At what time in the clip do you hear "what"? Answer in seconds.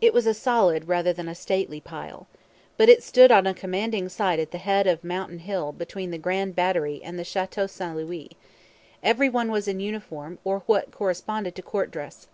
10.66-10.92